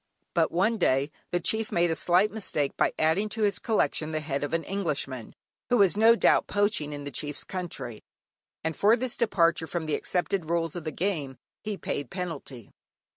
But 0.33 0.51
one 0.51 0.79
day 0.79 1.11
the 1.29 1.39
Chief 1.39 1.71
made 1.71 1.91
a 1.91 1.95
slight 1.95 2.31
mistake 2.31 2.75
by 2.75 2.91
adding 2.97 3.29
to 3.29 3.43
his 3.43 3.59
collection 3.59 4.13
the 4.13 4.19
head 4.19 4.43
of 4.43 4.51
an 4.51 4.63
Englishman 4.63 5.35
(who 5.69 5.77
was 5.77 5.95
no 5.95 6.15
doubt 6.15 6.47
poaching 6.47 6.91
in 6.91 7.03
the 7.03 7.11
Chief's 7.11 7.43
country) 7.43 8.01
and 8.63 8.75
for 8.75 8.95
this 8.95 9.15
departure 9.15 9.67
from 9.67 9.85
the 9.85 9.93
accepted 9.93 10.45
rules 10.45 10.75
of 10.75 10.85
the 10.85 10.91
game, 10.91 11.37
he 11.61 11.77
paid 11.77 12.09
penalty. 12.09 12.71